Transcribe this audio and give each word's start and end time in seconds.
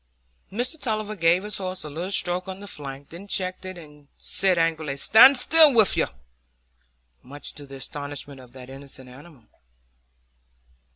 Mr 0.51 0.81
Tulliver 0.81 1.15
gave 1.15 1.43
his 1.43 1.57
horse 1.57 1.83
a 1.83 1.89
little 1.91 2.09
stroke 2.09 2.47
on 2.47 2.59
the 2.59 2.65
flank, 2.65 3.09
then 3.09 3.27
checked 3.27 3.65
it, 3.65 3.77
and 3.77 4.07
said 4.17 4.57
angrily, 4.57 4.97
"Stand 4.97 5.37
still 5.37 5.71
with 5.75 5.95
you!" 5.95 6.07
much 7.21 7.53
to 7.53 7.67
the 7.67 7.75
astonishment 7.75 8.41
of 8.41 8.51
that 8.51 8.71
innocent 8.71 9.09
animal. 9.11 9.43